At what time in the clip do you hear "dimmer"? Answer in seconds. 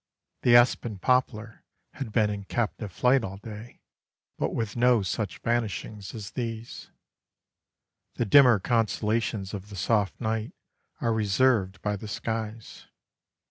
8.25-8.57